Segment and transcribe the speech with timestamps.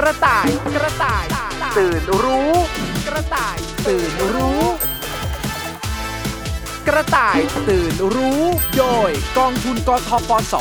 [0.00, 1.24] กระต่ายกระต่าย
[1.78, 2.52] ตื่นรู้
[3.08, 3.56] กระต่าย
[3.88, 4.62] ตื่นรู้
[6.88, 7.38] กระต่าย
[7.68, 8.42] ตื่นรู้
[8.78, 10.54] โดยกองทุนกทปส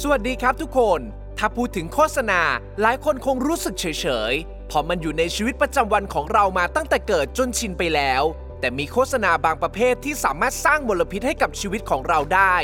[0.00, 1.00] สวัสดีครับทุกคน
[1.38, 2.40] ถ้าพูดถึงโฆษณา
[2.80, 3.86] หลายคนคงรู้สึกเฉ
[4.32, 8.22] ยๆเพราะมันอยู่ในชีวิตประจำวันของเรามาตั้งแต่เกิดจนชินไปแล้ว
[8.60, 12.56] แต่มีโฆษณาบางประเภทที่สามารถสร้างมลพิษให้กับชีวิตของเราได้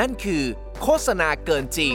[0.00, 0.42] นั่นคือ
[0.82, 1.94] โฆษณาเกินจริง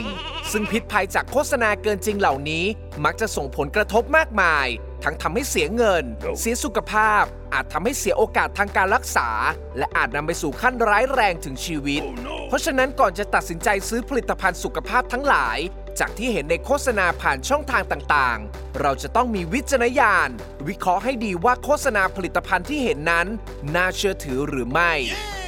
[0.52, 2.64] ซึ่งพิษภัยจากโฆษณาเกินจริงเหล่านี้
[3.04, 4.66] มักจะส่งผลกระทบมากมาย
[5.04, 6.04] ทั้งทำให้เสียเงิน
[6.40, 7.22] เสียสุขภาพ
[7.54, 9.28] อาจทำให้เสียโอกาสทางการรักษา
[9.78, 12.02] และอาจนำไปสู่ขั้นร้ายแรงถึงชีวิต
[12.48, 15.58] เพราะฉะนั้นก่อนจะตัดสินใจซื้อผลิตภัณฑ์สุขภาพทั้งหลาย
[16.00, 20.28] จากที่เห็นในโฆษณาผ่านช่องทางต่างๆ เราจะต้องมีวิจารณญาณ
[20.68, 23.26] วิเคราะห์ให้ดีว่าโฆษณาผลิตภัณฑ์ที่เห็นนั้น
[23.74, 25.41] น่าเชื่อถือหรือไม่อ้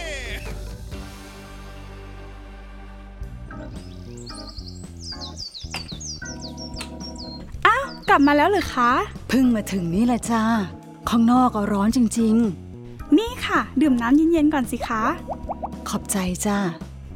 [8.14, 8.92] ลับมาแล้วเหรือคะ
[9.28, 10.42] เพิ่งมาถึงนี่แหละจ้า
[11.08, 12.34] ข้างนอกก็ร้อนจริง
[13.18, 16.58] นี่ค่ะ ดื่มน้ำเย็นๆก่อนสิคะๆขอบใจจ้า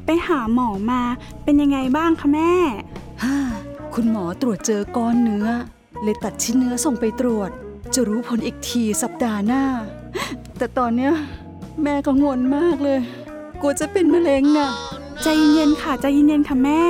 [0.05, 1.01] ไปหาหมอมา
[1.43, 2.53] เป็นยังไงบ้างคะแม่
[3.23, 3.35] ฮ่า
[3.93, 5.47] คุณหมอตรวจเจอก้อนเนื้อ
[6.03, 7.49] เลยตัดชิ้นเนื้อส่งไปตรวจ
[7.93, 9.63] จะรู้ผลอีกทีสัปดาห์หน้า
[10.57, 11.13] แต่ตอนเนี้ย
[11.83, 12.99] แม่กังวลมากเลย
[13.61, 14.69] กลัวจะเป็นมะเร็งน่ะ
[15.23, 16.81] ใจเย็นๆค่ะใจเย็นๆค่ะแม่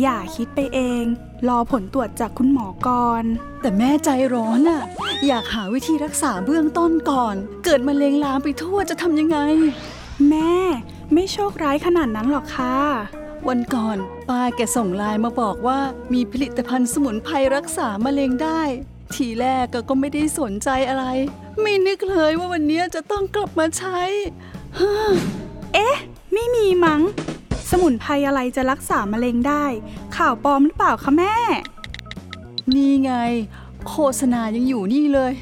[0.00, 1.04] อย่าคิดไปเอง
[1.48, 3.24] รอผลตรวจจากคุณหมอก่อน
[3.60, 4.82] แต่แม่ใจร้อนน่ะ
[5.26, 9.38] อยากหาวิธีรักษาเบื้องต้นก่อน เกิดมะเร็งลามไปทั่วจะทำยังไง
[10.28, 10.54] แม่
[11.12, 12.76] ไม่โชคร้ายขนาดนั้นหรอกค่ะ
[13.48, 13.96] วันก่อน
[14.28, 15.78] ป้าแกส่งไลน์มาบอกว่า
[16.12, 18.62] มีผลิตภัณฑ์สมุนไพรรักษามะเร็งได้
[19.14, 21.04] ทีแรกก็ก็ไม่ได้สนใจอะไร
[21.60, 24.00] ไม่นึกเลยว่าวันนี้จะต้องกลับมาใช้
[25.74, 25.96] เอ๊ะ
[26.32, 27.00] ไม่มีมั้ง
[27.70, 29.64] สมุนไพรอะไรจะรักษามะเร็งได้
[30.16, 31.34] ข่าวปลอมหรือเปล่าคะแม่
[32.74, 33.12] นี่ไง
[33.88, 35.32] โฆษณายังอยู่นี่เลย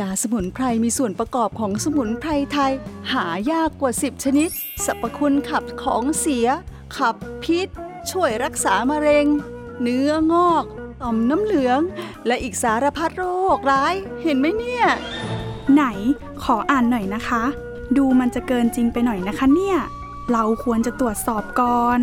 [0.00, 2.72] ยาสมุนไพรมีส่วนประกอบของสมุนไพรไทย
[3.12, 4.48] หายากกว่า 10 ชนิด
[4.84, 6.46] สรรพคุณขับของเสีย
[6.96, 7.68] ขับพิษ
[8.10, 9.26] ช่วยรักษามะเร็ง
[9.82, 10.64] เนื้องอก
[11.02, 11.80] ต่อมน้ำเหลือง
[12.26, 13.24] และอีกสารพัดโร
[13.56, 14.84] คร้าย เห็นไหมเนี่ย
[15.72, 15.84] ไหน
[16.42, 17.42] ขออ่านหน่อยนะคะ
[17.96, 19.78] ดูมันจะเกินจริงไปหน่อยนะคะเนี่ย
[20.32, 21.98] เราควรจะตรวจสอบก่อน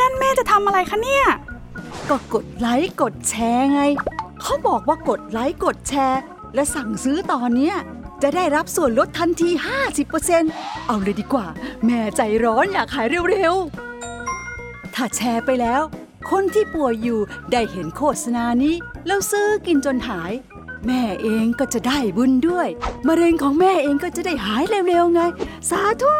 [0.00, 1.26] นั่นแม่จะทำอะไรคะเนี่ย
[2.08, 3.82] ก็กดไลค์กดแชร์ไง
[4.42, 6.20] เขาบอกว่ากดไลค์กดแชร์
[6.54, 7.76] และสั่งซื้อตอนเนี้ย
[8.22, 9.50] จะได้รับส่วนลดทันที
[10.18, 11.46] 50%เอาเลยดีกว่า
[11.84, 15.82] แม่ใจร้อนอยากขายเร็วๆ ถ้าแชร์ไปแล้ว
[16.30, 17.20] คนที่ป่วยอยู่
[17.52, 18.74] ได้เห็นโฆษณานี้
[19.06, 20.32] แล้วซื้อกินจนหาย
[20.86, 22.68] แม่เองก็จะได้บุญด้วย
[23.06, 25.20] มะเร็งของแม่เองก็จะได้หายเร็วๆไง
[25.70, 26.12] สาธุ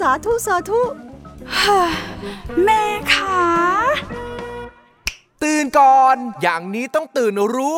[0.00, 0.80] สาธุ สาธุ
[2.64, 2.82] แม่
[3.12, 3.40] คะ
[5.42, 7.76] ตื่นก่อน อย่างนี้ต้องตื่นรู้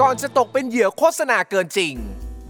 [0.00, 1.94] ก่อนจะตกเป็นเหยื่อโฆษณาเกินจริง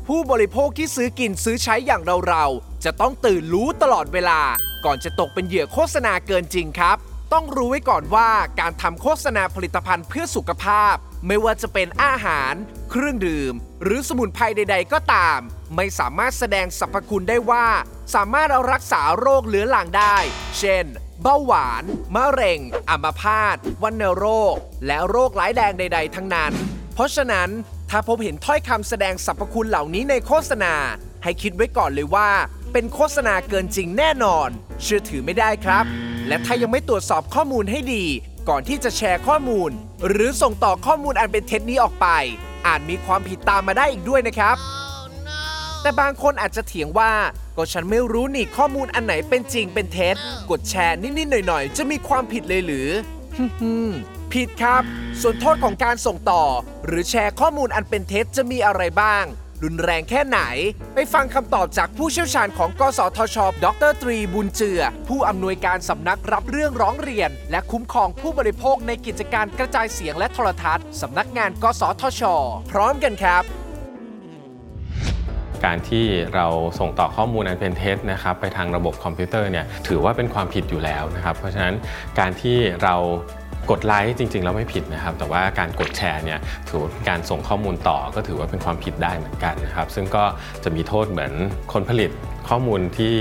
[0.07, 4.41] ผู้บริโภคที่ซื้อกินซื้อใช้อย่างเราๆ จะต้องตื่นรู้ตลอดเวลา
[4.85, 6.97] ก่อนจะตกเป็นเหยื่อโฆษณาเกินจริงครับ
[7.33, 8.31] ต้องรู้ไว้ก่อนว่า
[8.61, 10.97] การทำโฆษณาผลิตภัณฑ์เพื่อสุขภาพ
[11.27, 12.55] ไม่ว่าจะเป็นอาหาร
[12.91, 13.53] เครื่องดื่ม
[13.83, 15.39] หรือสมุนไพรใด ๆ ก็ตาม
[15.77, 17.67] ไม่สามารถแสดงสรรพคุณได้ว่า
[18.15, 20.17] สามารถเอารักษาโรคเรื้อรังได้
[20.59, 20.85] เช่น
[21.23, 26.53] เบาหวาน มะเร็ง อัมพาต วัณโรค และโรคร้ายแรงใด ๆ ทั้งนั้น
[26.95, 27.49] เพราะฉะนั้น
[27.91, 30.75] ถ้าพบเห็นถ้อยคำแสดงสรรพคุณเหล่านี้ในโฆษณา
[31.23, 32.31] ให้คิดไว้ก่อนเลยว่า
[32.73, 34.49] เป็นโฆษณาเกินจริงแน่นอน
[34.83, 35.85] เชื่อถือไม่ได้ครับ
[36.29, 38.05] และถ้ายังไม่ตรวจสอบข้อมูลให้ดี
[38.49, 39.71] ก่อนที่จะแชร์ข้อมูล
[40.09, 42.07] หรือส่งต่อข้อมูลอันเป็นเท็จนี้ออกไป
[42.67, 44.57] อาจมีความผิดตามมาได้อีกด้วยนะครับ
[45.83, 47.13] แต่บางคนอาจจะเถียงว่า
[47.57, 50.17] ก็ฉันไม่รู้นี่ข้อมูลอันไหนเป็นจริงเป็นเท็จ
[50.51, 52.89] กดแชร์นิดๆหน่อยๆ จะมีความผิดเลยหรือ
[53.37, 54.83] ฮึ่มๆผิดครับ
[55.21, 56.43] ส่วนโทษของการส่งต่อ
[56.87, 59.25] หรือแชร์ข้อมูลอันเป็นเท็จจะมีอะไรบ้าง
[59.65, 60.41] รุนแรงแค่ไหน
[60.95, 72.23] ไปฟังคำตอบจากผู้เชี่ยวชาญของกสทช ดรตรีบุญเจือ ผู้อำนวยการสำนักรับเรื่องร้องเรียน และคุ้มครองผู้บริโภคในกิจการกระจายเสียงและโทรทัศน์สำนักงานกสทช
[72.73, 73.45] พร้อมกันครับ
[75.65, 76.47] การที่เรา
[76.79, 81.75] ส่งต่อข้อมูลอันเป็นเท็จนะครับไปทางระบบคอมพิวเตอร์เนี่ยถือว่าเป็นความผิดอยู่แล้วนะครับ เพราะฉะนั้น
[82.19, 82.97] การที่เรา
[83.71, 86.39] กดไลค์จริง ๆ แล้วไม่ผิดนะครับ แต่ว่าการกดแชร์เนี่ย
[86.69, 90.25] ถือการส่งข้อมูลต่อก็ถือว่าเป็นความผิดได้เหมือนกันนะครับ ซึ่งก็
[90.65, 91.33] จะมีโทษเหมือน
[91.73, 92.11] คนผลิต
[92.49, 93.15] ข้อมูลที่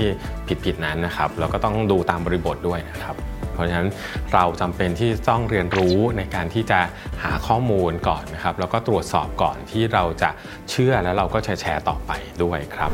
[0.64, 3.16] ผิดๆนั้นนะครับแล้วก็ต้องดูตามบริบทด้วยนะครับ
[3.52, 3.88] เพราะฉะนั้น
[4.34, 6.80] เราจำเป็นที่ต้องเรียนรู้ในการที่จะ
[7.22, 10.30] หาข้อมูลก่อนนะครับ แล้วก็ตรวจสอบก่อนที่เราจะ
[10.70, 12.12] เชื่อแล้วเราก็แชร์ต่อไป
[12.42, 12.90] ด้วยครับ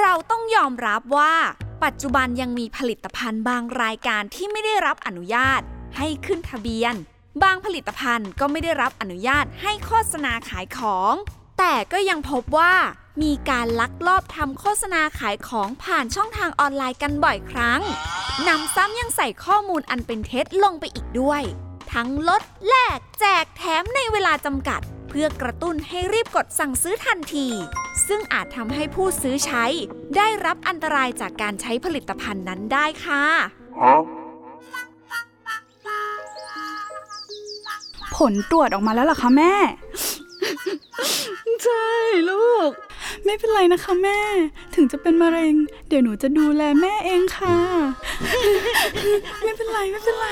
[0.00, 1.34] เราต้องยอมรับว่า
[1.84, 5.60] ปัจจุบันยังมีผลิตภัณฑ์บางรายการที่ไม่ได้รับอนุญาต
[5.96, 6.94] ให้ขึ้นทะเบียน
[7.42, 11.14] บางผลิตภัณฑ์ก็ไม่ได้รับอนุญาตให้โฆษณาขายของ
[11.58, 12.74] แต่ก็ยังพบว่า
[13.22, 17.80] มีการลักลอบทำโฆษณาขายของผ่านช่องทางออนไลน์กันบ่อยครั้ง
[18.48, 21.42] นำซ้ำยังใส่ข้อมูลอันเป็นเท็จลงไปอีกด้วย
[21.92, 27.48] ทั้งลดแลกแจกแถมในเวลาจำกัด เพื่อกระตุ้นให้รีบกดสั่งซื้อทันที
[28.06, 29.64] ซึ่งอาจทำให้ผู้ซื้อใช้
[30.16, 33.24] ได้รับอันตรายจากการใช้ผลิตภัณฑ์นั้นได้ค่ะ
[38.16, 39.54] ผลตรวจออกมาแล้วเหรอคะแม่
[41.64, 41.86] ใช่
[42.30, 42.70] ลูก
[43.24, 44.20] ไม่เป็นไรนะคะแม่
[44.74, 45.54] ถึงจะเป็นมะเร็ง
[45.88, 47.58] เดี๋ยวหนูจะดูแลแม่เองค่ะ
[49.42, 50.28] ไม่เป็นไรไม่เป็นไร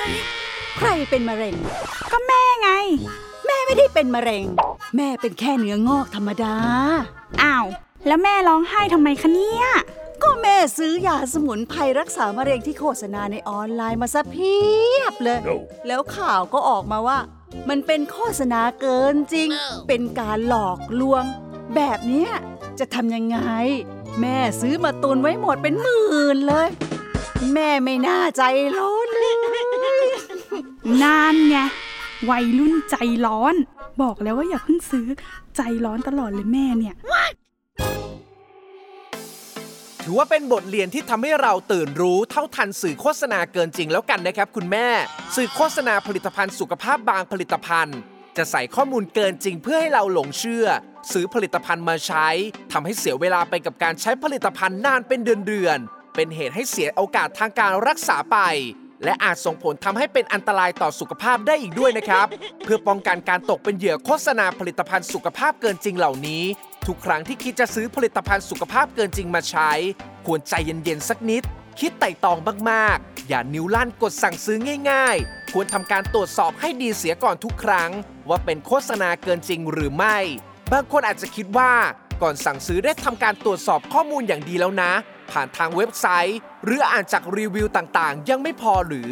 [0.83, 1.57] ใครเป็นมะเร็ง
[2.13, 2.71] ก็แม่ไง
[3.47, 4.45] แม่ไม่ได้เป็นมะเร็ง
[4.97, 6.55] แม่เป็นแค่เนื้องอกธรรมดา
[7.43, 7.67] อ้าว
[8.07, 9.67] แล้วแม่ร้องไห้ทำไมคะเนี่ย
[10.23, 14.57] ก็แม่ซื้อยาสมุนไพรรักษามะเร็งที่โฆษณาในออนไลน์มาซะเพี
[14.97, 15.41] ยบเลย
[15.87, 17.19] แล้วข่าวก็ออกมาว่า
[17.69, 19.49] มันเป็นโฆษณาเกินจริง
[19.89, 21.25] เป็นการหลอกลวง
[21.75, 22.31] แบบเนี้ย
[22.79, 23.39] จะทำยังไง
[24.21, 26.69] แม่ซื้อมาตุนไว้หมดเป็นหมื่นเลย
[27.55, 28.43] แม่ไม่น่าใจ
[28.77, 29.00] ร้อ
[30.83, 31.57] นเลยนานไง
[32.31, 32.97] วัยรุ่นใจ
[33.27, 33.55] ร้อน
[34.03, 35.07] บอกแล้วว่าอย่าเพิ่งซื้อ
[35.57, 36.95] ใจร้อนตลอดเลยแม่เนี่ย
[40.05, 44.89] ถือว่าเป็นบทเรียนที่ทำให้เราตื่นรู้เท่าทันสื่อโฆษณาเกินจริงแล้วกันนะครับ คุณแม่
[45.37, 47.99] สื่อโฆษณาผลิตภัณฑ์สุขภาพบางผลิตภัณฑ์
[48.37, 50.67] จะใส่ข้อมูลเกินจริงเพื่อให้เราหลงเชื่อ
[51.13, 52.29] ซื้อผลิตภัณฑ์มาใช้
[52.73, 58.39] ทำให้เสียเวลาไปกับการใช้ผลิตภัณฑ์นานเป็นเดือนๆเป็นเหตุให้เสียโอกาสทางการรักษาไป
[59.05, 62.27] และอาจส่งผลทำให้เป็นอันตรายต่อสุขภาพได้อีกด้วยนะครับ
[62.65, 66.43] เพื่อป้องกันการตกเป็นเหยื่อโฆษณาผลิตภัณฑ์สุขภาพเกินจริงเหล่านี้
[66.87, 69.71] ทุกครั้งที่คิดจะซื้อผลิตภัณฑ์สุขภาพเกินจริงมาใช้
[70.27, 71.43] ควรใจเย็นๆสักนิด
[71.81, 72.39] คิดไต่ตอง
[72.71, 74.59] มากๆ อย่านิ้วลั่นกดสั่งซื้อ
[74.91, 77.91] ง่าย ๆ ควรทำการตรวจสอบให้ดีเสียก่อนทุกครั้ง
[78.29, 80.17] ว่าเป็นโฆษณาเกินจริงหรือไม่
[80.73, 81.73] บางคนอาจจะคิดว่า
[82.23, 84.93] ก่อนสั่งซื้อได้ทำการตรวจสอบข้อมูลอย่างดีแล้วนะ
[85.33, 89.11] ผ่านทางเว็บไซต์ หรืออ่านจากรีวิวต่างๆ ยังไม่พอหรือ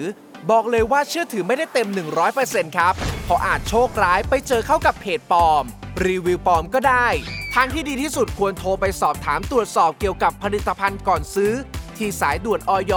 [0.50, 1.88] บอกเลยว่าเชื่อถือไม่ได้เต็ม
[2.32, 2.94] 100%ครับ
[3.24, 5.64] เพราะอาจโชคร้ายไปเจอเข้ากับเพจปลอม
[6.06, 7.08] รีวิวปลอมก็ได้
[7.54, 11.52] ทางที่ดีที่สุดควรโทรไปสอบถามตรวจสอบเกี่ยวกับผลิตภัณฑ์ก่อนซื้อ
[11.96, 12.92] ที่สายด่วนออย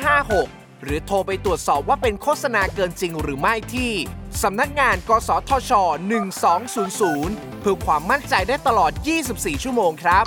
[0.00, 3.92] 1556หรือโทรไปตรวจสอบว่าเป็นโฆษณาเกินจริงหรือไม่ที่
[4.42, 5.72] สำนักงานกสทช
[6.46, 8.92] 1200 เพื่อความมั่นใจได้ตลอด
[9.28, 10.26] 24 ชั่วโมงครับ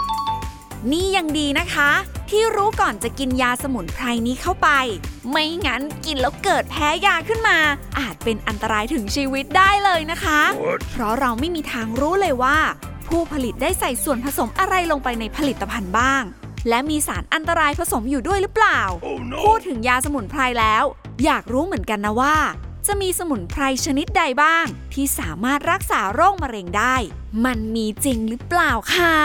[0.92, 1.90] นี่ยังดีนะคะ
[2.30, 4.70] ที่รู้ก่อนจะกินยาสมุนไพรนี้เข้าไป
[5.30, 7.58] ไม่งั้นกินแล้วเกิดแพ้ยาขึ้นมา
[8.00, 10.42] อาจเป็นอันตรายถึงชีวิตได้เลยนะคะ
[10.92, 12.58] เพราะเราไม่มีทางรู้เลยว่า
[13.08, 16.24] ผู้ผลิตได้ใส่ส่วนผสมอะไรลงไปในผลิตภัณฑ์บ้าง
[16.70, 18.80] และมีสารอันตรายผสมอยู่ด้วยหรือเปล่า
[19.44, 20.84] พูดถึงยาสมุนไพรแล้ว
[21.26, 22.38] อยากรู้เหมือนกันนะว่า
[22.88, 26.96] จะมีสมุนไพรชนิดใดบ้าง ที่สามารถรักษาโรคมะเร็งได้
[27.46, 29.18] มันมีจริงหรือเปล่าคะ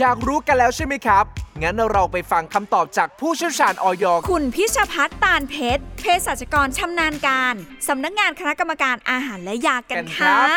[0.00, 1.24] อยากรู้กันแล้วใช่ไหมครับ
[1.62, 7.54] งั้นเราไปฟังคำตอบจากผู้เชี่ยวชาญออยคุณพิชพัฒน์ตาลเพชรเภสัชกรชำนาญการ
[7.88, 10.48] สำนักงานคณะกรรมการอาหารและยากันกันครัค่ะบ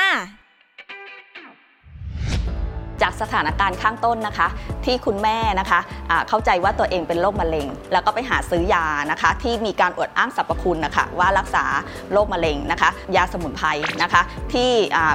[3.02, 4.48] จากสถานการณ์ข้างต้นนะคะ
[4.86, 5.80] ที่คุณแม่นะคะ
[6.10, 11.66] อ่าเข้าใจว่าตัวเองเป็นโรคมะเร็ง แล้วก็ไปหาซื้อยานะคะ ที่มีการอวดอ้างสรรพคุณนะคะว่ารักษา
[12.12, 13.68] โรคมะเร็งนะคะ ยาสมุนไพร
[14.04, 14.22] นะคะ
[14.54, 14.72] ที่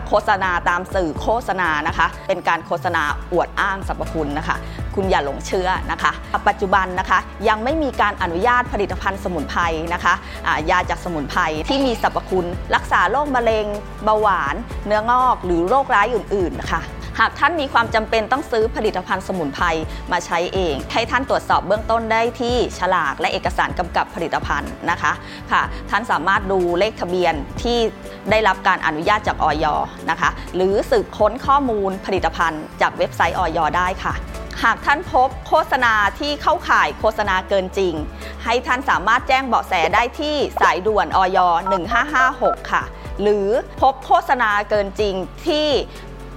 [0.08, 4.56] โฆษณาตามสื่อโฆษณานะคะ เป็นการโฆษณาอวดอ้างสรรพคุณนะคะ
[4.94, 6.12] คุณอย่าหลงเชื่อนะคะ
[6.48, 9.62] ปัจจุบันนะคะยังไม่มีการอนุญาตผลิตภัณฑ์สมุนไพร
[9.94, 10.14] นะคะ
[10.70, 13.66] ยาจากสมุนไพรที่มีสรรพคุณ รักษาโรคมะเร็ง
[14.04, 14.54] เบาหวาน
[14.86, 16.80] เนื้องอกหรือโรคร้ายอื่นๆนะคะ
[17.20, 19.66] หากท่านมีความจำเป็นต้องซื้อผลิตภัณฑ์สมุนไพร
[20.12, 25.12] มาใช้เอง ให้ท่านตรวจสอบเบื้องต้นได้ที่ฉลากและเอกสารกำกับผลิตภัณฑ์นะคะ
[25.52, 27.78] ค่ะ ท่านสามารถดูเลขทะเบียนที่
[28.30, 29.66] ได้รับการอนุญาตจากออย
[30.10, 34.14] นะคะ หรือสืบค้นข้อมูลผลิตภัณฑ์จากเว็บไซต์ออยได้ค่ะ
[34.64, 37.94] หากท่านพบโฆษณาที่เข้าข่ายโฆษณาเกินจริง
[38.44, 41.38] ให้ท่านสามารถแจ้งเบาะแสได้ที่สายด่วนออย
[42.04, 42.84] 1556 ค่ะ
[43.22, 43.48] หรือ
[43.80, 45.14] พบโฆษณาเกินจริง
[45.46, 45.68] ที่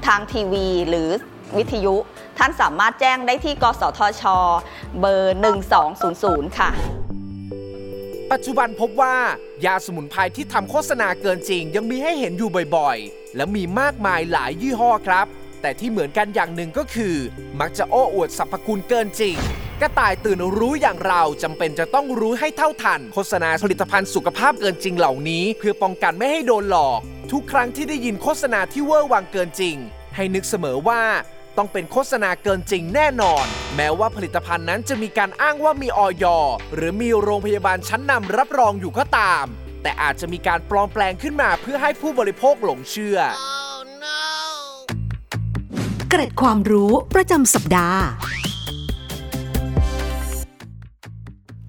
[0.05, 1.09] ทางทีวี หรือ
[1.57, 1.95] วิทยุ
[2.37, 4.23] ท่านสามารถแจ้งได้ที่ กสทช
[4.99, 5.37] เบอร์
[5.97, 6.69] 1200 ค่ะ
[8.31, 9.15] ปัจจุบันพบว่า
[9.65, 15.27] ยาสมุนไพรที่ทำโฆษณาเกินจริง ยังมีให้เห็นอยู่บ่อยๆ และมีมากมายหลายยี่ห้อครับ
[15.61, 17.15] แต่ที่เหมือนกันอย่างหนึ่งก็คือ
[17.59, 19.35] มักจะโอ้อวดสรรพคุณเกินจริง
[19.81, 26.99] กระต่ายตื่นรู้อย่างเราจำเป็นจะต้องรู้ให้เท่าทัน โฆษณาผลิตภัณฑ์สุขภาพเกินจริงเหล่านี้ เพื่อป้องกันไม่ให้โดนหลอก
[27.33, 29.75] ทุกครั้งที่ได้ยินโฆษณาที่เวอร์วังเกินจริง
[30.15, 31.01] ให้นึกเสมอว่า
[31.57, 36.25] ต้องเป็นโฆษณาเกินจริงแน่นอน แม้ว่าผลิตภัณฑ์นั้นจะมีการอ้างว่ามีออย
[36.75, 39.45] หรือมีโรงพยาบาลชั้นนำรับรองอยู่ก็ตาม
[39.81, 43.17] แต่อาจจะมีการปลอมแปลงขึ้นมาเพื่อให้ผู้บริโภคหลงเชื่อ
[46.09, 48.03] เกร็ดความรู้ประจำสัปดาห์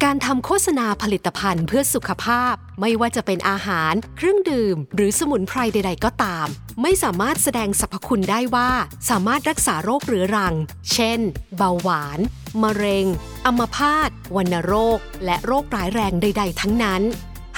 [0.05, 6.47] การทำโฆษณาผลิตภัณฑ์เพื่อสุขภาพ ไม่ว่าจะเป็นอาหาร เครื่องดื่ม หรือสมุนไพรใด ๆ ก็ตาม
[6.83, 8.71] ไม่สามารถแสดงสรรพคุณได้ว่า
[9.11, 10.55] สามารถรักษาโรคเรื้อรัง
[10.93, 11.21] เช่น
[11.57, 12.19] เบาหวาน
[12.62, 13.07] มะเร็ง
[13.47, 17.02] อัมพาตวัณโรค และโรคร้ายแรงใด ๆ ทั้งนั้น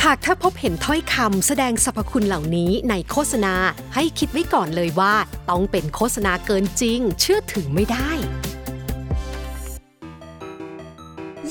[0.04, 3.54] หากถ้าพบเห็นถ้อยคำแสดงสรรพคุณเหล่านี้ในโฆษณา
[3.94, 5.14] ให้คิดไว้ก่อนเลยว่า
[5.50, 8.11] ต้องเป็นโฆษณาเกินจริง เชื่อถือไม่ได้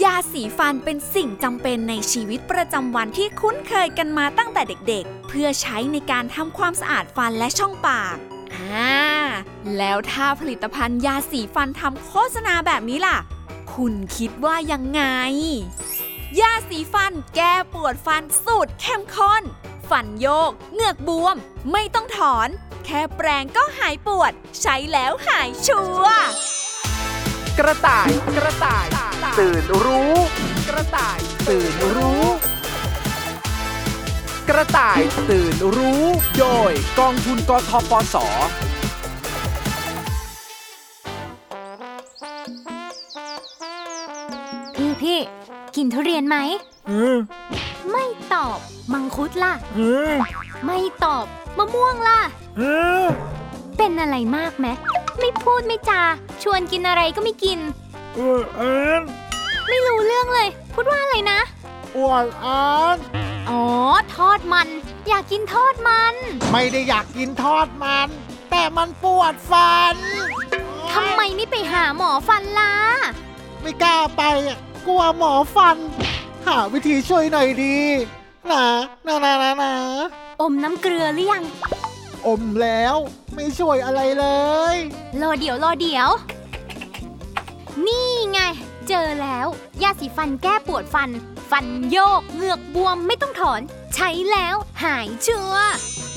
[0.03, 8.15] ยาสีฟันเป็นสิ่งจำเป็นในชีวิตประจำวันที่คุ้นเคยกันมาตั้งแต่เด็กๆ เพื่อใช้ในการทำความสะอาดฟันและช่องปาก
[8.53, 8.99] อ่า
[9.77, 13.17] แล้วถ้าผลิตภัณฑ์ยาสีฟันทำโฆษณาแบบนี้ล่ะ
[13.73, 15.03] คุณคิดว่ายังไง
[16.39, 19.43] ยาสีฟันแก้ปวดฟันสูตรเข้มข้น
[19.89, 21.35] ฟันโยก เหงือกบวม
[21.71, 22.49] ไม่ต้องถอน
[22.85, 26.25] แค่แปรงก็หายปวด ใช้แล้วหายชัวร์
[27.59, 28.85] กระต่ายกระต่าย
[29.39, 30.13] ตื่นรู้
[30.69, 31.17] กระต่าย
[31.49, 32.23] ตื่นรู้
[34.49, 34.99] กระต่าย
[35.29, 36.03] ตื่นรู้
[36.39, 38.15] โดยกองทุนกทปส
[44.75, 45.19] พี่พี่
[45.75, 46.37] กินทุเรียนไหม
[47.91, 48.57] ไม่ตอบ
[48.93, 49.53] มังคุดล่ะ
[50.65, 51.25] ไม่ตอบ
[51.57, 52.19] มะม่วงล่ะ
[53.77, 54.67] เป็นอะไรมากไหม
[55.21, 56.01] ไม่พูดไม่จา
[56.43, 57.59] ชวนกินอะไรก็ไม่กิน
[59.67, 61.39] ไม่รู้เรื่องเลย พูดว่าอะไรนะ
[61.95, 62.63] อ้วนอั
[62.95, 62.97] น
[63.49, 63.63] อ๋อ
[64.15, 64.67] ทอดมัน
[65.09, 66.13] อยากกินทอดมัน
[66.51, 68.09] ไม่ได้อยากกินทอดมัน
[68.51, 69.95] แต่มันปวดฟัน
[70.93, 72.73] ทำไมไม่ไปหาหมอฟันล่ะ
[73.61, 75.77] ไม่กล้าไปอะกลัวหมอฟัน
[76.47, 77.77] หาวิธีช่วยหน่อยดี
[78.51, 78.65] นะ
[79.07, 79.73] นะนะนะนะ
[80.41, 81.43] อมน้ำเกลือหรือยัง
[82.27, 82.95] อมแล้ว
[83.35, 84.25] ไม่ช่วยอะไรเล
[84.73, 84.75] ย
[85.21, 86.09] รอเดี๋ยวรอเดี๋ยว
[87.85, 88.39] นี่ไง
[88.87, 89.47] เจอแล้ว
[89.81, 91.09] ยาสีฟันแก้ปวดฟัน
[91.51, 93.61] ฟันโยกเหงือกบวมไม่ต้องถอน
[93.95, 95.55] ใช้แล้วหายเชื่อ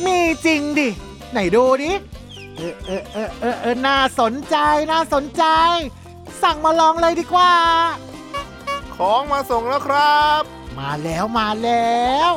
[0.04, 0.88] มีจริงดิ
[1.32, 1.92] ไหนดูดิ
[2.56, 4.56] เออเออเออเออเออน่าสนใจ
[4.92, 5.44] น่าสนใจ
[6.42, 7.54] สั่งมาลองเลยดีกว่า
[8.96, 10.42] ของมาส่งแล้วครับ
[10.78, 12.32] มาแล้วมาแล้ว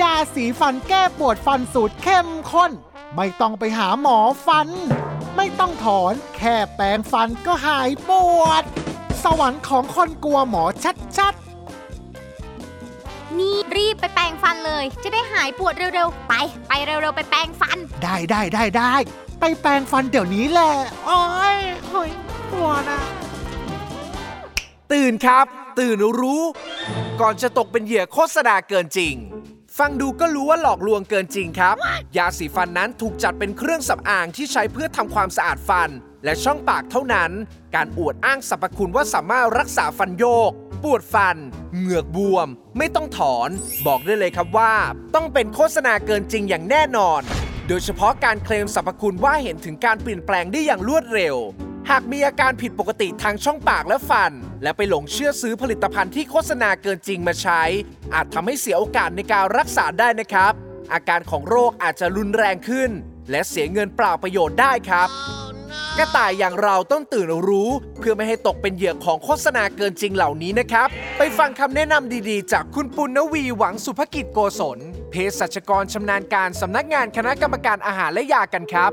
[0.00, 2.72] ยาสีฟันแก้ปวดฟันสูตรเข้มข้น
[3.16, 4.68] ไม่ต้องไปหาหมอฟัน
[5.36, 8.10] ไม่ต้องถอนแค่แปรงฟันก็หายป
[8.40, 8.64] วด
[9.24, 10.64] สวรรค์ของคนกลัวหมอ
[11.18, 11.34] ชัด
[13.38, 16.34] นี่รีบไปแปรงฟันเลย จะได้หายปวดเร็วๆ ไป
[16.68, 18.94] ไปเร็วๆ ไปแปรงฟันๆได้ได้ได้ได้
[19.40, 20.72] ไปแปรงฟันเดี๋ยวนี้แหละ
[21.06, 21.22] โอ้
[21.56, 22.10] ยโอ้ย
[22.52, 23.02] ปวดอะ
[24.92, 25.46] ตื่นครับ
[25.78, 26.42] ตื่นรู้
[27.20, 29.14] ก่อนจะตกเป็นเหยื่อโฆษณาเกินจริง
[29.78, 31.76] ฟังดูก็รู้ว่าหลอกลวงเกินจริงครับ
[32.16, 35.90] ยาสีฟันนั้นถูกจัดเป็นเครื่องสำอางที่ใช้เพื่อทำความสะอาดฟัน
[36.24, 37.30] และช่องปากเท่านั้น
[37.74, 40.50] การอวดอ้างสรรพคุณว่าสามารถรักษาฟันโยก
[40.84, 41.36] ปวดฟัน
[41.76, 43.50] เหงือกบวม ไม่ต้องถอน
[43.86, 44.74] บอกได้เลยครับว่า
[45.14, 47.20] ต้องเป็นโฆษณาเกินจริงอย่างแน่นอน
[47.68, 51.36] โดยเฉพาะการเคลมสรรพคุณว่าเห็นถึงการเปลี่ยนแปลงได้อย่างรวดเร็ว
[51.90, 57.62] หากมีอาการผิดปกติทางช่องปากและฟัน และไปหลงเชื่อซื้อผลิตภัณฑ์ที่โฆษณาเกินจริงมาใช้
[58.14, 60.52] อาจทำให้เสียโอกาสในการรักษาได้นะครับ
[60.92, 62.90] อาการของโรคอาจจะรุนแรงขึ้น
[63.30, 65.08] และเสียเงินเปล่าประโยชน์ได้ครับ
[65.98, 70.88] กระต่ายอย่างเราต้องตื่นรู้ เพื่อไม่ให้ตกเป็นเหยื่อของโฆษณาเกินจริงเหล่านี้นะครับ
[71.18, 74.78] ไปฟังคำแนะนำดีๆ จากคุณปุณณวีหวังสุภกิจโกศล
[75.10, 78.92] เภสัชกรชำนาญการสำนักงานคณะกรรมการอาหารและยากันครับ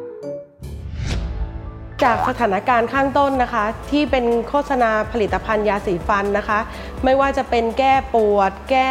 [2.03, 6.59] จากสถานการณ์ข้างต้นนะคะ ที่เป็นโฆษณาผลิตภัณฑ์ยาสีฟันนะคะ
[7.03, 8.89] ไม่ว่าจะเป็นแก้ปวด แก้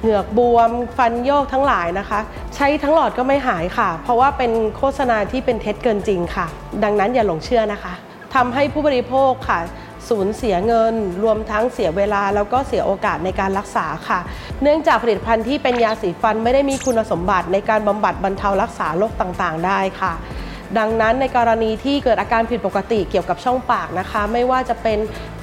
[0.00, 2.20] เหงือกบวม ฟันโยกทั้งหลายนะคะ
[2.54, 6.46] ใช้ทั้งหลอดก็ไม่หายค่ะ เพราะว่าเป็นโฆษณาที่เป็นเท็จเกินจริงค่ะ
[6.84, 7.92] ดังนั้นอย่าหลงเชื่อนะคะ
[8.34, 9.58] ทำให้ผู้บริโภคค่ะ
[10.08, 14.18] สูญเสียเงิน รวมทั้งเสียเวลา แล้วก็เสียโอกาสในการรักษาค่ะ
[14.62, 20.14] เนื่องจากผลิตภัณฑ์ที่เป็นยาสีฟันไม่ได้มีคุณสมบัติในการบำบัดบรรเทารักษาโรคต่างๆ ได้ค่ะ
[20.78, 24.98] ดังนั้นในกรณีที่เกิดอาการผิดปกติเกี่ยวกับช่องปากนะคะ ไม่ว่าจะเป็น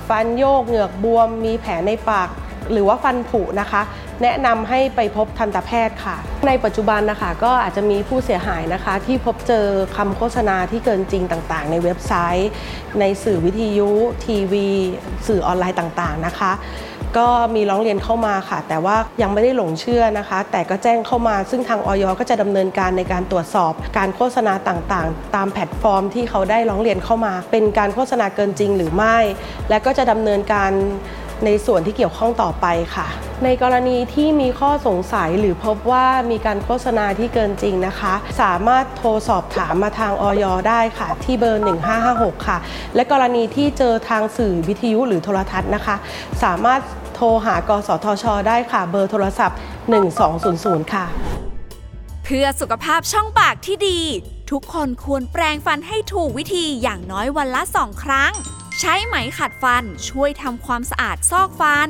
[0.07, 2.29] ฟันโยกเหงือกบวม มีแผลในปาก
[2.71, 3.81] หรือว่าฟันผุนะคะ
[4.23, 6.15] แนะนำให้ไปพบทันตแพทย์ค่ะ
[6.47, 12.51] ในปัจจุบันนะคะก็อาจจะมีผู้เสียหายนะคะ ที่พบเจอคำโฆษณาที่เกินจริงต่างๆ ในเว็บไซต์
[12.99, 13.91] ในสื่อวิทยุ
[14.25, 14.67] ทีวี
[15.27, 16.53] สื่อออนไลน์ต่างๆนะคะ
[17.17, 29.17] ก็มีร้องเรียนเข้ามาค่ะ แต่ว่ายังไม่ได้หลงเชื่อนะคะ แต่ก็แจ้งเข้ามาซึ่งทางอย.ก็จะดำเนินการในการตรวจสอบ การโฆษณาต่างๆ ตามแพลตฟอร์มที่เขาได้ร้องเรียนเข้ามา เป็นการโฆษณาเกินจริงหรือไม่
[29.69, 30.71] และก็จะดำเนินการ
[31.45, 32.65] ในส่วนที่เกี่ยวข้องต่อไป
[32.95, 33.07] ค่ะ
[33.43, 41.63] ในกรณีที่มีข้อสงสัยหรือพบว่ามีการโฆษณาที่เกินจริงนะคะ สามารถโทรสอบถามมาทางออยได้ค่ะ ที่เบอร์
[42.03, 42.57] 1556 ค่ะ
[42.95, 45.95] และกรณีที่เจอทางสื่อวิทยุหรือโทรทัศน์นะคะ
[46.43, 46.81] สามารถ
[47.15, 49.57] โทรหากสทช ได้ค่ะ เบอร์โทรศัพท์
[50.25, 51.05] 1200 ค่ะ
[52.23, 53.99] เพื่อสุขภาพช่องปากที่ดี
[54.51, 58.31] ทุกคนควรแปรงฟันให้ถูกวิธีอย่างน้อยวันละสองครั้ง
[58.79, 61.89] ใช้ไหมขัดฟันช่วยทำความสะอาดซอกฟัน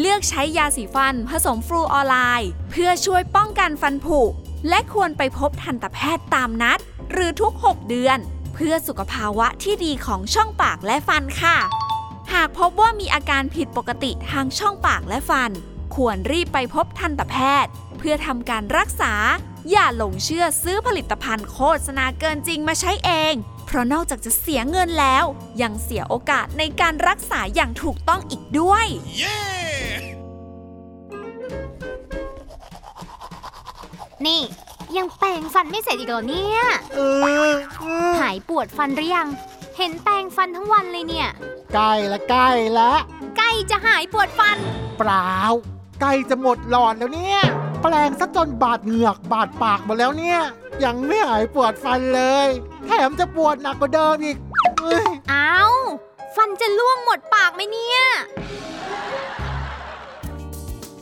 [0.00, 4.20] เลือกใช้ยาสีฟันผสมฟลูออไลน์เพื่อช่วยป้องกันฟันผุ
[4.68, 6.78] และควรไปพบทันตแพทย์ตามนัด
[7.12, 8.18] หรือทุก 6 เดือน
[8.54, 11.56] เพื่อสุขภาวะที่ดีของช่องปากและฟันค่ะ
[12.32, 15.50] หากพบว่ามีอาการผิดปกติทางช่องปากและฟัน
[15.94, 19.14] ควรรีบไปพบทันตแพทย์ เพื่อทำการรักษา
[19.70, 23.34] อย่าหลงเชื่อซื้อผลิตภัณฑ์โฆษณาเกินจริงมาใช้เอง
[23.72, 25.24] เพราะนอกจากจะเสียเงินแล้ว
[25.62, 28.86] ยังเสียโอกาสในการรักษาอย่างถูกต้องอีกด้วย
[34.26, 34.40] นี่
[34.96, 36.62] ยังแปรงฟันไม่เสร็จอีกเหรอเนี่ย
[36.94, 39.28] เออเออหายปวดฟันหรือยัง
[39.78, 41.28] เห็นแปรงฟันทั้งวันเลยเนี่ย
[41.74, 42.48] ใกล้ละใกล้
[42.78, 42.92] ละ
[43.36, 44.58] ใกล้จะหายปวดฟัน
[44.98, 45.30] เปล่า
[46.00, 47.40] ใกล้จะหมดหลอดแล้วเนี่ย
[47.82, 50.40] แปลงซะจนบาดเหงือกบาดปากหมดแล้วเนี่ย
[50.84, 52.48] ยังไม่หายปวดฟันเลย
[52.86, 54.36] แถมจะปวดหนักกว่าเดิมอีก
[54.80, 55.74] เอ้ยอ้าว
[56.36, 57.98] ฟันจะล่วงหมดปากไหมเนี่ย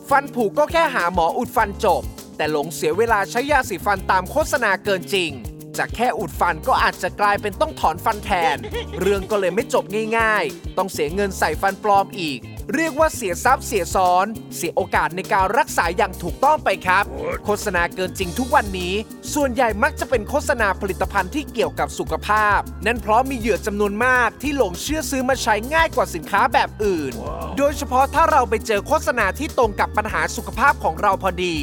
[0.09, 2.03] ฟันผุก็แค่หาหมออุดฟันจบ
[2.37, 5.31] แต่หลงเสียเวลาใช้ยาสีฟันตามโฆษณาเกินจริง
[5.79, 8.57] จากแค่อุดฟันก็อาจจะกลายเป็นต้องถอนฟันแทน
[9.01, 9.85] เรื่องก็เลยไม่จบ
[10.19, 12.41] ง่ายๆ ต้องเสียเงินใส่ฟันปลอมอีก
[12.75, 17.05] เรียกว่าเสียทรัพย์เสียซ้อน เสียโอกาสในการรักษาอย่างถูกต้องไปครับ
[17.45, 18.95] โฆษณาเกินจริงทุกวันนี้
[19.35, 27.13] ส่วนใหญ่มักจะเป็นโฆษณาผลิตภัณฑ์ที่เกี่ยวกับสุขภาพ นั่นเพราะมีเหยื่อจำนวนมากที่หลงเชื่อซื้อมาใช้ง่ายกว่าสินค้าแบบอื่น
[27.57, 31.57] โดยเฉพาะถ้าเราไปเจอโฆษณาที่ตรงกับปัญหาสุขภาพของเราพอดี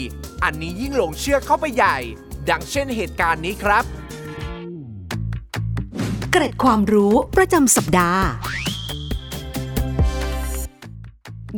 [0.43, 1.97] อันนี้ยิ่งหลงเชื่อเข้าไปใหญ่
[2.49, 3.83] ดังเช่นเหตุการณ์นี้ครับ
[6.31, 8.25] เกร็ดความรู้ประจำสัปดาห์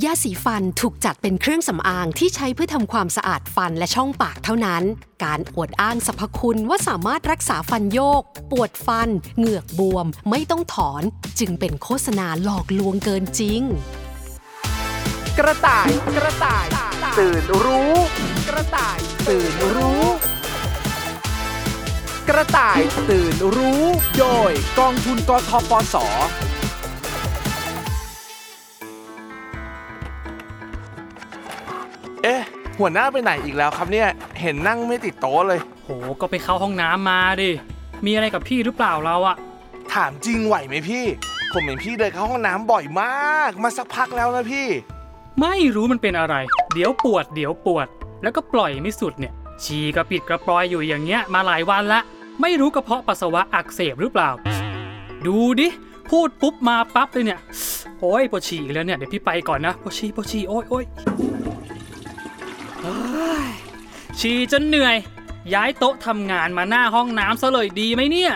[0.04, 4.84] ยาสีฟันถูกจัดเป็นเครื่องสำอางที่ใช้เพื่อทำความสะอาดฟันและช่องปากเท่านั้น
[5.24, 8.22] การอวดอ้างสรรพคุณว่าสามารถรักษาฟันโยก
[8.52, 11.04] ปวดฟัน เหงือกบวม ไม่ต้องถอน
[11.40, 13.62] จึงเป็นโฆษณาหลอกลวงเกินจริง
[15.38, 16.66] กระต่าย กระต่าย
[17.20, 17.94] ตื่นรู้
[18.48, 18.98] กระต่าย
[19.28, 20.29] ตื่นรู้
[22.30, 23.84] กระต่ายตื่นรู้
[24.20, 25.96] โดยกองทุนกทปส
[32.24, 32.42] เอ๊ะ
[32.80, 34.08] หัวหน้าไปไหนอีกแล้วครับเนี่ย
[34.42, 35.90] เห็นนั่งไม่ติดโต๊ะเลย โห
[36.22, 37.50] ก็ไปเข้าห้องน้ำมาดิ
[38.06, 39.36] มีอะไรกับพี่หรือเปล่าเราอะ
[39.94, 41.06] ถามจริงไหวไหมพี่
[41.52, 44.68] ผมเห็นพี่เดินเข้าห้องน้ำบ่อยมาก มาสักพักแล้วนะพี่
[45.42, 46.36] ไม่รู้มันเป็นอะไร
[46.74, 47.88] เดี๋ยวปวด เดี๋ยวปวด
[48.22, 52.02] แล้วก็ปล่อยไม่สุดเนี่ย ฉี่กระปิดกระปลอยอยู่อย่างเงี้ยมาหลายวันละ
[52.42, 54.30] ไม่รู้กระเพาะปัสสาวะอักเสบหรือเปล่า
[55.26, 55.68] ดูดิ
[56.10, 57.42] พูดปุ๊บมาปั๊บเลยเนี่ย
[58.00, 60.86] โอ้ยปวดฉี่อีกแล้วเนี่ย เดี๋ยวพี่ไปก่อนนะปวดฉี่ปวดฉี่โอ้ยโอ้ย
[64.20, 64.96] ฉี่จนเหนื่อย
[65.54, 68.34] ย้ายโต๊ะทำงานมาหน้าห้องน้ำซะเลยดีไหมเนี่ย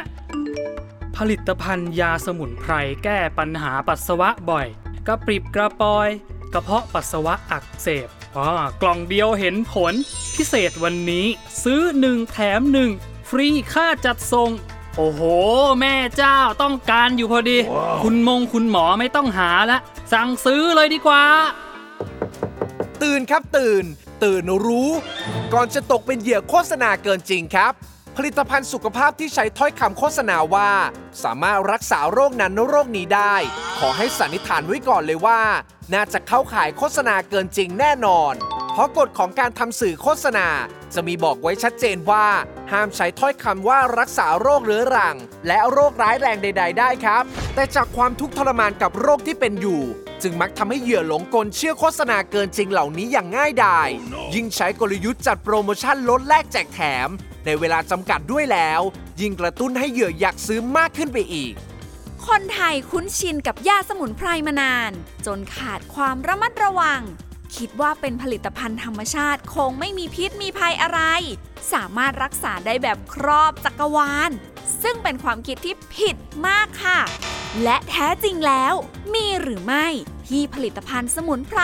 [1.17, 4.67] ผลิตภัณฑ์ยาสมุนไพรแก้ปัญหาปัสสาวะบ่อย
[5.07, 6.09] กระปริบกระปอย
[6.53, 8.47] กระเพาะปัสสาวะอักเสบอ่า
[8.81, 9.93] กล่องเดียวเห็นผล
[10.35, 11.25] พิเศษวันนี้
[11.63, 14.49] ซื้อ1แถม1ฟ รีค่าจัดส่ง
[14.97, 15.21] โอ้โห
[15.79, 17.57] แม่เจ้าต้องการอยู่พอดี
[18.03, 19.79] คุณมงคุณหมอไม่ต้องหาละ
[20.13, 21.23] สั่งซื้อเลยดีกว่า
[23.03, 23.83] ตื่นครับตื่น
[24.23, 24.89] ตื่นรู้
[25.53, 27.73] ก่อนจะตกเป็นเหยื่อโฆษณาเกินจริงครับ
[28.17, 30.71] ผลิตภัณฑ์สุขภาพที่ใช้ถ้อยคำโฆษณาว่า
[31.23, 33.35] สามารถรักษาโรคนั้นโรคนี้ได้
[33.79, 35.41] ขอให้สันนิษฐานไว้ก่อนเลยว่า
[35.93, 38.33] น่าจะเข้าข่ายโฆษณาเกินจริงแน่นอน
[38.75, 40.47] เพราะกฎของการทำสื่อโฆษณา
[40.93, 42.27] จะมีบอกไว้ชัดเจนว่า
[42.71, 45.15] ห้ามใช้ถ้อยคำว่ารักษาโรคเรื้อรัง
[45.47, 47.23] และโรคร้ายแรงใด ๆ ได้ครับ
[47.55, 49.81] แต่จากความทุกข์ทรมานกับโรคที่เป็นอยู่
[50.21, 53.89] จึงมักทำให้เหยื่อหลงกลเชื่อโฆษณาเกินจริงเหล่านี้อย่างง่ายดาย
[54.35, 57.09] ยิ่งใช้กลยุทธ์จัดโปรโมชั่นลดแลกแจกแถม
[57.45, 58.81] ในเวลาจำกัดด้วยแล้ว
[59.21, 61.53] ยิ่งกระตุ้นให้เหยื่ออยากซื้อมากขึ้นไปอีก
[62.27, 64.91] คนไทยคุ้นชินกับยาสมุนไพรมานาน
[65.25, 67.03] จนขาดความระมัดระวัง
[67.57, 70.99] คิดว่าเป็นผลิตภัณฑ์ธรรมชาติ คงไม่มีพิษมีภัยอะไร
[71.73, 74.31] สามารถรักษาได้แบบครอบจักรวาล
[74.81, 76.15] ซึ่งเป็นความคิดที่ผิด
[76.47, 76.99] มากค่ะ
[77.63, 78.73] และแท้จริงแล้ว
[79.13, 79.87] มีหรือไม่
[80.27, 81.61] ที่ผลิตภัณฑ์สมุนไพร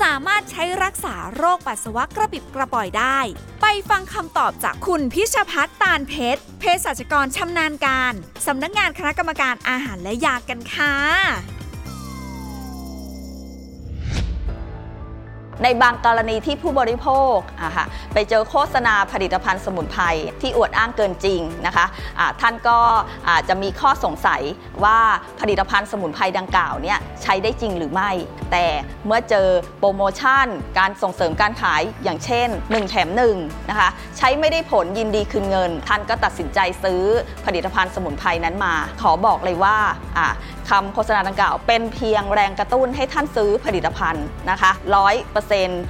[0.00, 3.18] สามารถใช้รักษาโรคปัสสาวะกระปิบกระป่อยได้
[3.62, 8.14] ไปฟังคำตอบจากคุณพิชพัฒน์ตาลเพชรเภสัชกรชำนาญการ
[8.46, 11.61] สำนักงานคณะกรรมการอาหารและยากันค่ะ
[15.62, 20.04] ในบางกรณีที่ผู้บริโภคอะค่ะไปเจอโฆษณาผลิตภัณฑ์สมุนไพร
[20.40, 22.78] ที่อวดอ้างเกินจริงนะคะะท่านก็
[23.28, 24.42] อาจจะมีข้อสงสัย
[24.84, 24.98] ว่า
[25.40, 28.10] ผลิตภัณฑ์สมุนไพรดังกล่าวเนี่ยใช้ได้จริงหรือไม่
[28.52, 28.66] แต่
[29.06, 29.48] เมื่อเจอ
[29.78, 30.46] โปรโมชั่น
[30.78, 33.08] การส่งเสริมการขายอย่างเช่น 1 แถม
[33.40, 37.02] 1นะคะใช้ไม่ได้ผลยินดีคืนเงิน ท่านก็ตัดสินใจซื้อ
[37.46, 39.76] ผลิตภัณฑ์สมุนไพรนั้นมา ขอบอกเลยว่า
[40.70, 45.82] คำโฆษณาดังกล่าว เป็นเพียงแรงกระตุ้นให้ท่านซื้อผลิตภัณฑ์นะคะร้อยเปอร์เซ็นต์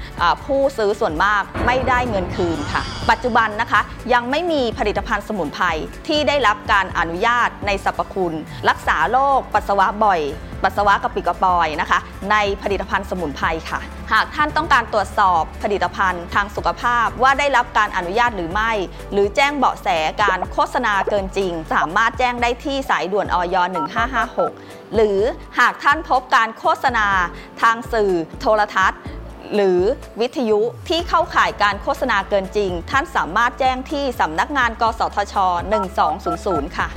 [0.44, 3.80] ผู้ซื้อส่วนมากไม่ได้เงินคืนค่ะ ปัจจุบันนะคะ
[4.12, 5.66] ยังไม่มีผลิตภัณฑ์สมุนไพร
[6.08, 8.36] ที่ได้รับการอนุญาตในสรรพคุณ
[8.68, 10.20] รักษาโรคปัสสาวะบ่อย
[10.64, 11.98] ปัสสาวะกระปิกระปอยนะคะ
[12.30, 13.80] ในผลิตภัณฑ์สมุนไพรค่ะ
[14.12, 18.72] หากท่านต้องการตรวจสอบผลิตภัณฑ์ทางสุขภาพว่าได้รับการอนุญาตหรือไม่
[19.12, 19.88] หรือแจ้งเบาะแส
[20.22, 23.56] การโฆษณาเกินจริง สามารถแจ้งได้ที่สายด่วนออย
[24.26, 25.18] 1556 หรือ
[25.58, 27.06] หากท่านพบการโฆษณา
[27.62, 29.00] ทางสื่อโทรทัศน์
[29.54, 29.80] หรือ
[30.20, 35.34] วิทยุที่เข้าข่ายการโฆษณาเกินจริง ท่านสามารถแจ้งที่สำนักงาน กสทช
[36.06, 36.88] 1200 ค่ะ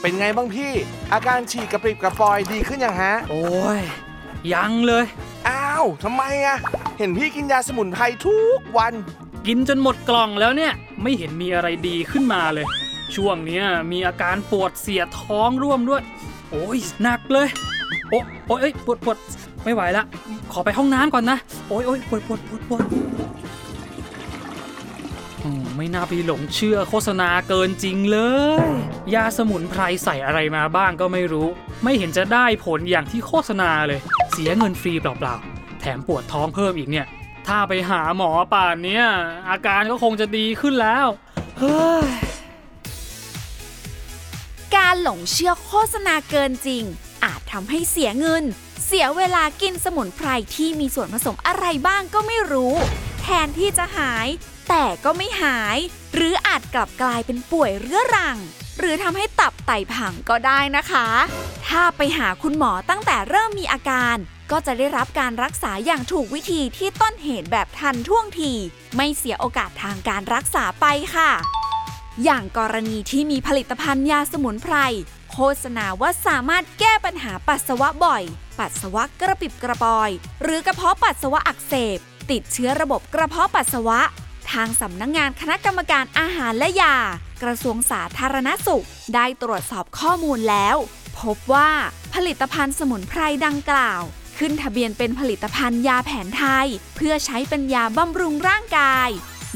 [0.00, 0.72] เป็นไงบ้างพี่
[1.12, 3.82] อาการฉี่กระปริบกระปอยดีขึ้นยังฮะ โอ้ย
[4.52, 5.04] ยังเลย
[5.48, 6.58] อ้าวทำไมอะ
[6.98, 8.94] เห็นพี่กินยาสมุนไพรทุกวัน
[9.46, 12.66] กินจนหมดกล่องแล้วเนี่ย ไม่เห็นมีอะไรดีขึ้นมาเลย
[13.14, 16.02] ช่วงเนี้ยมีอาการปวดเสียท้องร่วมด้วย
[16.50, 17.48] โอ้ยหนักเลย
[18.12, 19.16] โอ้โอ้ยเอ้ยปวดปวด
[19.64, 20.04] ไม่ไหวละ
[20.52, 22.84] ขอไปห้องน้ำก่อนนะ โอ้ยโอ้ยปวดปวดปวดปวด
[25.44, 28.18] อืมไม่น่าไปหลงเชื่อโฆษณาเกินจริงเล
[28.66, 28.68] ย
[29.14, 31.48] ยาสมุนไพรใส่อะไรมาบ้างก็ไม่รู้
[31.84, 34.00] ไม่เห็นจะได้ผลอย่างที่โฆษณาเลย
[34.32, 37.06] เสียเงินฟรีเปล่าๆ แถมปวดท้องเพิ่มอีกเนี่ย
[37.46, 39.04] ถ้าไปหาหมอป่านเนี้ย
[39.48, 41.06] อาการก็คงจะดีขึ้นแล้ว
[41.58, 42.08] เฮ้ย
[44.76, 46.84] การหลงเชื่อโฆษณาเกินจริง
[47.52, 48.44] ทำให้เสียเงิน
[48.86, 52.74] เสียเวลากินสมุนไพรที่มีส่วนผสมอะไรบ้างก็ไม่รู้
[53.22, 54.26] แทนที่จะหาย
[54.68, 55.76] แต่ก็ไม่หาย
[56.14, 58.38] หรืออาจกลับกลายเป็นป่วยเรื้อรัง
[58.78, 61.06] หรือทำให้ตับไตพังก็ได้นะคะ
[61.68, 64.16] ถ้าไปหาคุณหมอตั้งแต่เริ่มมีอาการ
[64.50, 68.52] ก็จะได้รับการรักษาอย่างถูกวิธีที่ต้นเหตุแบบทันท่วงที
[68.96, 71.30] ไม่เสียโอกาสทางการรักษาไปค่ะ
[72.24, 74.76] อย่างกรณีที่มีผลิตภัณฑ์ยาสมุนไพร
[75.32, 78.22] โฆษณาว่าสามารถแก้ปัญหาปัสสาวะบ่อย
[78.58, 80.10] ปัสสาวะกระปิบกระปอย
[80.42, 81.98] หรือกระเพาะปัสสาวะอักเสบ
[82.30, 84.00] ติดเชื้อระบบกระเพาะปัสสาวะ
[84.52, 86.96] ทางสำนักงงานคณะกรรมการอาหารและยา
[87.42, 90.76] กระทรวงสาธารณสุข ได้ตรวจสอบข้อมูลแล้ว
[91.20, 91.70] พบว่า
[92.14, 94.02] ผลิตภัณฑ์สมุนไพรดังกล่าว
[94.38, 96.66] ขึ้นทะเบียนเป็นผลิตภัณฑ์ยาแผนไทย
[96.96, 99.08] เพื่อใช้เป็นยาบำรุงร่างกาย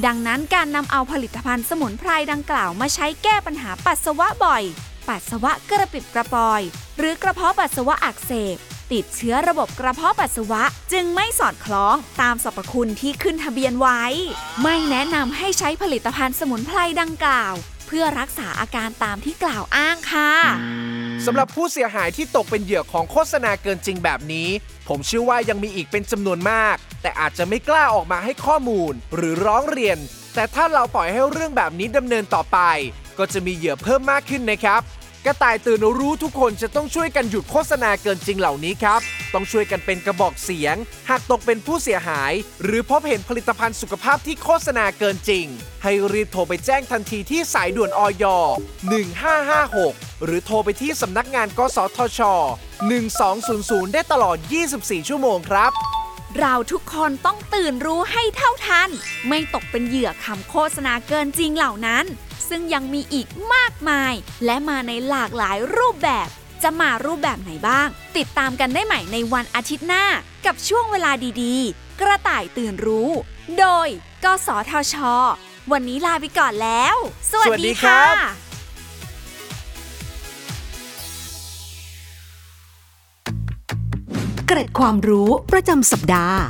[0.06, 4.64] ดังนั้นการนำเอาผลิตภัณฑ์สมุนไพรดังกล่าวมาใช้แก้ปัญหาปัสสาวะบ่อย
[5.08, 6.62] ปัสสาวะกระปิดกระปอย
[6.98, 8.56] หรือกระเพาะปัสสาวะอักเสบ
[8.92, 14.02] ติดเชื้อระบบกระเพาะปัสสาวะจึงไม่สอดคล้องตามสรรพคุณที่ขึ้นทะเบียนไว้
[14.62, 17.54] ไม่แนะนำให้ใช้ผลิตภัณฑ์สมุนไพรดังกล่าว
[17.86, 20.32] เพื่อรักษาอาการตามที่กล่าวอ้างค่ะ
[21.26, 24.48] สำหรับผู้เสียหายที่ตกเป็นเหยื่อของโฆษณาเกินจริงแบบนี้
[24.88, 29.98] ผมเชื่อว่ายังมีอีกเป็นจำนวนมาก แต่อาจจะไม่กล้าออกมาให้ข้อมูล หรือร้องเรียน
[30.34, 32.58] แต่ถ้าเราปล่อยให้เรื่องแบบนี้ดำเนินต่อไป
[33.18, 34.82] ก็จะมีเหยื่อเพิ่มมากขึ้นนะครับ
[35.26, 39.00] กระต่ายตื่นรู้ทุกคนจะต้องช่วยกันหยุดโฆษณาเกินจริงเหล่านี้ครับ
[39.34, 40.76] ต้องช่วยกันเป็นกระบอกเสียง
[41.08, 42.32] หากตกเป็นผู้เสียหาย
[42.64, 45.46] หรือพบเห็นผลิตภัณฑ์สุขภาพที่โฆษณาเกินจริง
[45.82, 48.24] ให้รีบโทรไปแจ้งทันทีที่สายด่วนอย
[49.44, 52.20] 1556 หรือโทรไปที่สำนักงานกสทช
[53.06, 54.36] 1200 ได้ตลอด
[54.72, 55.72] 24 ชั่วโมงครับ
[56.38, 58.90] เราทุกคนต้องตื่นรู้ให้เท่าทัน
[59.28, 62.04] ไม่ตกเป็นเหยื่อคำโฆษณาเกินจริงเหล่านั้น
[62.48, 64.12] ซึ่งยังมีอีกมากมาย
[64.44, 66.28] และมาในหลากหลายรูปแบบ
[66.62, 70.04] จะมารูปแบบไหนบ้าง ติดตามกันได้ใหม่ในวันอาทิตย์หน้า
[70.46, 73.10] กับช่วงเวลาดีๆ กระต่ายตื่นรู้
[73.58, 73.88] โดย
[74.24, 74.94] กสทช
[75.72, 76.96] วันนี้ลาไปก่อนแล้ว
[77.30, 78.16] สวัสสวัสดีดีครัค่ะบ
[84.46, 86.40] เกร็ดความรู้ประจำสัปดาห์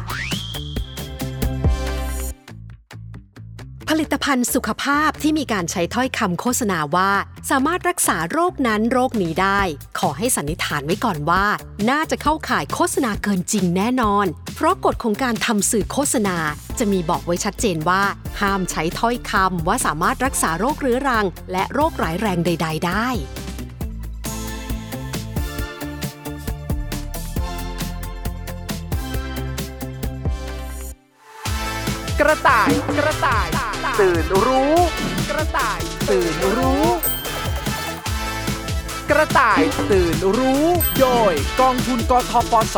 [4.00, 7.12] ลิตภัณฑ์สุขภาพที่มีการใช้ถ้อยคำโฆษณาว่า
[7.50, 9.60] สามารถรักษาโรคนั้นโรคนี้ได้
[9.98, 11.46] ขอให้สันนิษฐานไว้ก่อนว่า
[11.90, 16.36] น่าจะเข้าข่ายโฆษณาเกินจริงแน่นอน เพราะกฎของการทำสื่อโฆษณา
[16.78, 18.02] จะมีบอกไว้ชัดเจนว่า
[18.40, 23.08] ห้ามใช้ถ้อยคำว่าสามารถรักษาโรคเรื้อรัง และโรคร้ายแรงใด ๆ ได้
[32.20, 33.65] กระต่าย กระต่าย
[34.00, 34.74] ตื่นรู้
[35.30, 35.80] กระต่าย
[36.10, 36.84] ตื่นรู้
[39.10, 40.64] กระต่ายตื่นรู้
[41.00, 42.76] โดยกองทุนกทปส